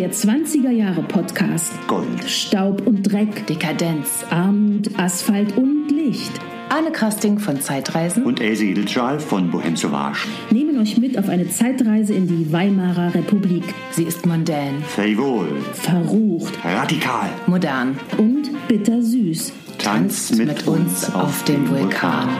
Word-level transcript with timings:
Der 0.00 0.12
20er 0.12 0.70
Jahre 0.70 1.02
Podcast. 1.02 1.74
Gold. 1.86 2.24
Staub 2.24 2.86
und 2.86 3.02
Dreck, 3.02 3.46
Dekadenz. 3.46 4.24
Armut, 4.30 4.88
Asphalt 4.98 5.54
und 5.58 5.90
Licht. 5.90 6.32
Arne 6.70 6.90
Krasting 6.90 7.38
von 7.38 7.60
Zeitreisen. 7.60 8.24
Und 8.24 8.40
Else 8.40 8.64
Edelschal 8.64 9.20
von 9.20 9.50
Bohem 9.50 9.76
Sauvage. 9.76 10.26
Nehmen 10.50 10.80
euch 10.80 10.96
mit 10.96 11.18
auf 11.18 11.28
eine 11.28 11.50
Zeitreise 11.50 12.14
in 12.14 12.26
die 12.26 12.50
Weimarer 12.50 13.14
Republik. 13.14 13.64
Sie 13.90 14.04
ist 14.04 14.24
mondän, 14.24 14.82
Frivol. 14.84 15.60
Verrucht 15.74 16.54
Radikal. 16.64 17.28
modern. 17.46 17.98
und 18.16 18.48
bittersüß. 18.68 19.52
Tanzt 19.76 20.34
mit, 20.34 20.66
uns 20.66 21.14
auf 21.14 21.44
dem 21.44 21.68
Vulkan. 21.68 22.30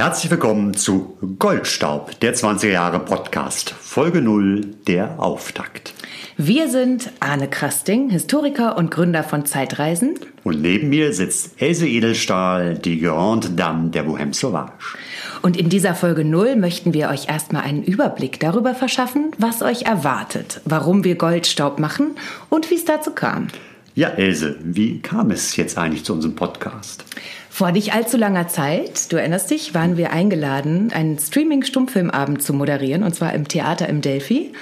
Herzlich 0.00 0.30
willkommen 0.30 0.72
zu 0.72 1.18
Goldstaub, 1.38 2.18
der 2.20 2.34
20er 2.34 2.70
Jahre 2.70 3.00
Podcast, 3.00 3.68
Folge 3.68 4.22
0, 4.22 4.62
der 4.86 5.20
Auftakt. 5.20 5.92
Wir 6.38 6.70
sind 6.70 7.10
Arne 7.20 7.50
Krasting, 7.50 8.08
Historiker 8.08 8.78
und 8.78 8.90
Gründer 8.90 9.22
von 9.22 9.44
Zeitreisen. 9.44 10.18
Und 10.42 10.62
neben 10.62 10.88
mir 10.88 11.12
sitzt 11.12 11.60
Else 11.60 11.86
Edelstahl, 11.86 12.78
die 12.78 12.98
Grande 12.98 13.50
Dame 13.50 13.90
der 13.90 14.06
Bohème 14.06 14.32
Sauvage. 14.32 14.72
Und 15.42 15.58
in 15.58 15.68
dieser 15.68 15.94
Folge 15.94 16.24
0 16.24 16.56
möchten 16.56 16.94
wir 16.94 17.10
euch 17.10 17.28
erstmal 17.28 17.64
einen 17.64 17.82
Überblick 17.82 18.40
darüber 18.40 18.74
verschaffen, 18.74 19.32
was 19.36 19.60
euch 19.60 19.82
erwartet, 19.82 20.62
warum 20.64 21.04
wir 21.04 21.16
Goldstaub 21.16 21.78
machen 21.78 22.12
und 22.48 22.70
wie 22.70 22.76
es 22.76 22.86
dazu 22.86 23.10
kam. 23.10 23.48
Ja, 23.94 24.08
Else, 24.08 24.56
wie 24.62 25.00
kam 25.00 25.32
es 25.32 25.56
jetzt 25.56 25.76
eigentlich 25.76 26.04
zu 26.04 26.12
unserem 26.12 26.36
Podcast? 26.36 27.04
Vor 27.50 27.72
nicht 27.72 27.92
allzu 27.92 28.16
langer 28.16 28.46
Zeit, 28.46 29.12
du 29.12 29.16
erinnerst 29.16 29.50
dich, 29.50 29.74
waren 29.74 29.96
wir 29.96 30.12
eingeladen, 30.12 30.92
einen 30.92 31.18
Streaming-Stummfilmabend 31.18 32.40
zu 32.40 32.54
moderieren, 32.54 33.02
und 33.02 33.14
zwar 33.14 33.34
im 33.34 33.48
Theater 33.48 33.88
im 33.88 34.00
Delphi. 34.00 34.52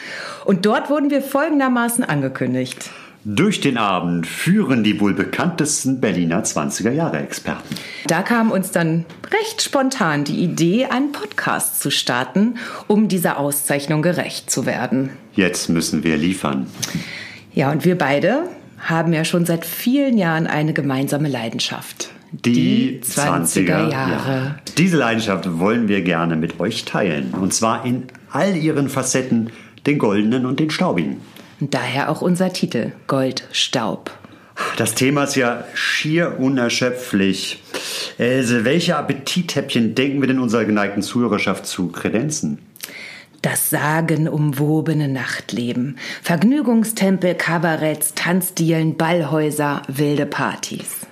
Und 0.46 0.64
dort 0.64 0.88
wurden 0.88 1.10
wir 1.10 1.20
folgendermaßen 1.20 2.04
angekündigt. 2.04 2.90
Durch 3.24 3.60
den 3.60 3.76
Abend 3.76 4.26
führen 4.26 4.82
die 4.82 4.98
wohl 4.98 5.12
bekanntesten 5.12 6.00
Berliner 6.00 6.44
20er 6.44 6.92
Jahre 6.92 7.18
Experten. 7.18 7.74
Da 8.06 8.22
kam 8.22 8.50
uns 8.50 8.70
dann 8.70 9.04
recht 9.30 9.60
spontan 9.60 10.24
die 10.24 10.42
Idee, 10.42 10.86
einen 10.86 11.12
Podcast 11.12 11.82
zu 11.82 11.90
starten, 11.90 12.54
um 12.86 13.08
dieser 13.08 13.38
Auszeichnung 13.38 14.00
gerecht 14.00 14.50
zu 14.50 14.64
werden. 14.64 15.10
Jetzt 15.34 15.68
müssen 15.68 16.02
wir 16.02 16.16
liefern. 16.16 16.68
Ja, 17.52 17.70
und 17.70 17.84
wir 17.84 17.98
beide 17.98 18.44
haben 18.80 19.12
ja 19.12 19.24
schon 19.24 19.44
seit 19.46 19.64
vielen 19.64 20.18
Jahren 20.18 20.46
eine 20.46 20.72
gemeinsame 20.72 21.28
Leidenschaft. 21.28 22.10
Die, 22.30 23.00
20er, 23.02 23.90
Jahre. 23.90 24.56
Diese 24.76 24.98
Leidenschaft 24.98 25.58
wollen 25.58 25.88
wir 25.88 26.02
gerne 26.02 26.36
mit 26.36 26.60
euch 26.60 26.84
teilen. 26.84 27.32
Und 27.32 27.54
zwar 27.54 27.86
in 27.86 28.04
all 28.30 28.54
ihren 28.54 28.88
Facetten, 28.88 29.50
den 29.86 29.98
goldenen 29.98 30.44
und 30.44 30.60
den 30.60 30.70
staubigen. 30.70 31.20
Und 31.60 31.72
daher 31.72 32.10
auch 32.10 32.20
unser 32.20 32.52
Titel 32.52 32.92
Goldstaub. 33.06 34.10
Das 34.76 34.94
Thema 34.94 35.24
ist 35.24 35.36
ja 35.36 35.64
schier 35.74 36.38
unerschöpflich. 36.38 37.62
Else, 38.18 38.64
welche 38.64 38.96
Appetithäppchen 38.96 39.94
denken 39.94 40.20
wir 40.20 40.28
denn 40.28 40.40
unserer 40.40 40.64
geneigten 40.64 41.02
Zuhörerschaft 41.02 41.66
zu 41.66 41.88
kredenzen? 41.88 42.58
Das 43.42 43.70
sagenumwobene 43.70 45.06
Nachtleben. 45.06 45.96
Vergnügungstempel, 46.22 47.34
Kabaretts, 47.34 48.14
Tanzdielen, 48.14 48.96
Ballhäuser, 48.96 49.82
wilde 49.86 50.26
Partys. 50.26 51.06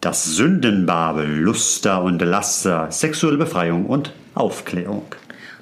Das 0.00 0.24
Sündenbabel, 0.24 1.26
Luster 1.26 2.02
und 2.02 2.22
Laster, 2.22 2.90
sexuelle 2.90 3.38
Befreiung 3.38 3.86
und 3.86 4.12
Aufklärung. 4.34 5.06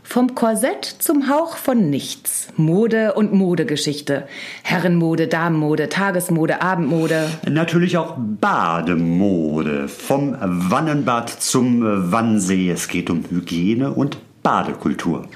Vom 0.02 0.34
Korsett 0.34 0.84
zum 0.84 1.30
Hauch 1.30 1.56
von 1.56 1.88
nichts. 1.88 2.48
Mode 2.56 3.14
und 3.14 3.32
Modegeschichte. 3.32 4.26
Herrenmode, 4.62 5.28
Damenmode, 5.28 5.88
Tagesmode, 5.88 6.60
Abendmode. 6.60 7.28
Natürlich 7.48 7.96
auch 7.96 8.16
Bademode. 8.18 9.88
Vom 9.88 10.36
Wannenbad 10.40 11.30
zum 11.30 12.10
Wannsee. 12.10 12.70
Es 12.70 12.88
geht 12.88 13.08
um 13.08 13.24
Hygiene 13.30 13.92
und 13.92 14.18
Badekultur. 14.42 15.28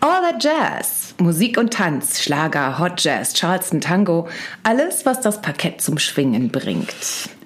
All 0.00 0.22
that 0.22 0.42
Jazz. 0.42 1.14
Musik 1.18 1.58
und 1.58 1.72
Tanz, 1.72 2.22
Schlager, 2.22 2.78
Hot 2.78 3.00
Jazz, 3.02 3.34
Charleston 3.34 3.80
Tango. 3.80 4.28
Alles, 4.62 5.04
was 5.04 5.20
das 5.20 5.42
Parkett 5.42 5.80
zum 5.80 5.98
Schwingen 5.98 6.50
bringt. 6.50 6.94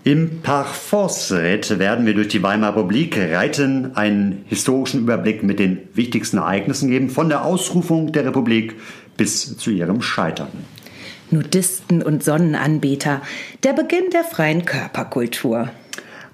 Im 0.05 0.43
Parforce-Ritt 0.43 1.79
werden 1.79 2.07
wir 2.07 2.15
durch 2.15 2.29
die 2.29 2.43
Weimarer 2.43 2.77
Republik 2.77 3.17
reiten, 3.19 3.97
einen 3.97 4.45
historischen 4.49 5.01
Überblick 5.01 5.43
mit 5.43 5.59
den 5.59 5.89
wichtigsten 5.95 6.37
Ereignissen 6.37 6.91
geben, 6.91 7.09
von 7.09 7.29
der 7.29 7.45
Ausrufung 7.45 8.13
der 8.13 8.27
Republik 8.27 8.77
bis 9.17 9.57
zu 9.57 9.71
ihrem 9.71 10.03
Scheitern. 10.03 10.49
Nudisten 11.31 12.03
und 12.03 12.23
Sonnenanbeter. 12.23 13.23
Der 13.63 13.73
Beginn 13.73 14.11
der 14.13 14.25
freien 14.25 14.65
Körperkultur. 14.65 15.71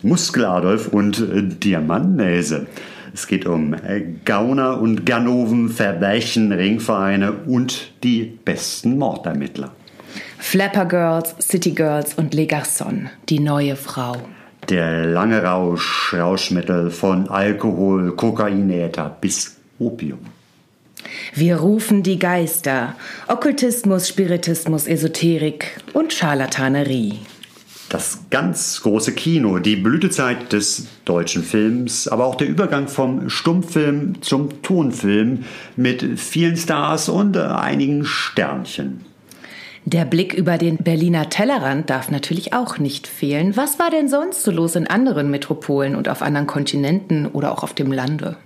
Muskeladolf 0.02 0.88
und 0.88 1.24
Diamantnäse. 1.62 2.66
Es 3.12 3.26
geht 3.26 3.46
um 3.46 3.74
äh, 3.74 4.02
Gauner 4.24 4.80
und 4.80 5.04
Ganoven, 5.04 5.68
Verbrechen, 5.68 6.52
Ringvereine 6.52 7.32
und 7.32 7.92
die 8.02 8.38
besten 8.44 8.98
Mordermittler. 8.98 9.72
Flapper 10.38 10.86
Girls, 10.86 11.34
City 11.40 11.72
Girls 11.72 12.14
und 12.14 12.34
Les 12.34 12.48
Garçons. 12.48 13.08
Die 13.28 13.40
neue 13.40 13.76
Frau. 13.76 14.16
Der 14.68 15.06
lange 15.06 15.42
Rausch, 15.42 16.14
Rauschmittel 16.14 16.90
von 16.90 17.28
Alkohol, 17.28 18.12
Kokainäther 18.16 19.16
bis 19.20 19.56
Opium. 19.78 20.18
Wir 21.34 21.56
rufen 21.56 22.02
die 22.02 22.18
Geister. 22.18 22.94
Okkultismus, 23.26 24.08
Spiritismus, 24.08 24.86
Esoterik 24.86 25.80
und 25.92 26.12
Scharlatanerie. 26.12 27.20
Das 27.90 28.20
ganz 28.30 28.82
große 28.82 29.12
Kino, 29.14 29.58
die 29.58 29.74
Blütezeit 29.74 30.52
des 30.52 30.86
deutschen 31.04 31.42
Films, 31.42 32.06
aber 32.06 32.24
auch 32.24 32.36
der 32.36 32.46
Übergang 32.46 32.86
vom 32.86 33.28
Stummfilm 33.28 34.22
zum 34.22 34.62
Tonfilm 34.62 35.40
mit 35.74 36.20
vielen 36.20 36.56
Stars 36.56 37.08
und 37.08 37.34
äh, 37.34 37.40
einigen 37.40 38.04
Sternchen. 38.04 39.00
Der 39.86 40.04
Blick 40.04 40.34
über 40.34 40.56
den 40.56 40.76
Berliner 40.76 41.30
Tellerrand 41.30 41.90
darf 41.90 42.12
natürlich 42.12 42.52
auch 42.52 42.78
nicht 42.78 43.08
fehlen. 43.08 43.56
Was 43.56 43.80
war 43.80 43.90
denn 43.90 44.08
sonst 44.08 44.44
so 44.44 44.52
los 44.52 44.76
in 44.76 44.86
anderen 44.86 45.28
Metropolen 45.28 45.96
und 45.96 46.08
auf 46.08 46.22
anderen 46.22 46.46
Kontinenten 46.46 47.26
oder 47.26 47.50
auch 47.50 47.64
auf 47.64 47.74
dem 47.74 47.90
Lande? 47.90 48.36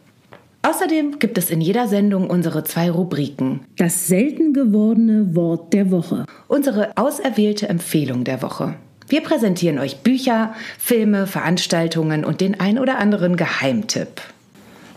Außerdem 0.63 1.19
gibt 1.19 1.37
es 1.37 1.51
in 1.51 1.61
jeder 1.61 1.87
Sendung 1.87 2.31
unsere 2.31 2.65
zwei 2.65 2.91
Rubriken. 2.91 3.61
Das 3.77 4.07
selten 4.07 4.55
gewordene 4.55 5.35
Wort 5.37 5.75
der 5.75 5.91
Woche. 5.91 6.25
Unsere 6.49 6.97
auserwählte 6.97 7.69
Empfehlung 7.69 8.25
der 8.25 8.41
Woche. 8.41 8.77
Wir 9.15 9.23
präsentieren 9.23 9.79
euch 9.79 9.99
Bücher, 9.99 10.55
Filme, 10.77 11.29
Veranstaltungen 11.29 12.25
und 12.25 12.41
den 12.41 12.59
ein 12.59 12.81
oder 12.81 12.99
anderen 12.99 13.37
Geheimtipp. 13.37 14.21